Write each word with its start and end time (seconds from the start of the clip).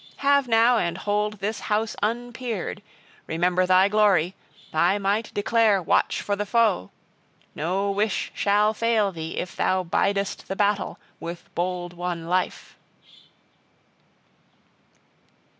Have 0.25 0.47
now 0.47 0.79
and 0.79 0.97
hold 0.97 1.33
this 1.33 1.59
house 1.59 1.95
unpeered; 2.01 2.81
remember 3.27 3.67
thy 3.67 3.87
glory; 3.87 4.33
thy 4.73 4.97
might 4.97 5.31
declare; 5.31 5.79
watch 5.79 6.23
for 6.23 6.35
the 6.35 6.43
foe! 6.47 6.89
No 7.53 7.91
wish 7.91 8.31
shall 8.33 8.73
fail 8.73 9.11
thee 9.11 9.37
if 9.37 9.55
thou 9.55 9.83
bidest 9.83 10.47
the 10.47 10.55
battle 10.55 10.97
with 11.19 11.53
bold 11.53 11.93
won 11.93 12.25
life." 12.27 12.75